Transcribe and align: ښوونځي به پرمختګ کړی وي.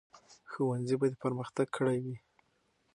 ښوونځي 0.51 0.95
به 0.99 1.07
پرمختګ 1.23 1.67
کړی 1.77 1.97
وي. 2.05 2.17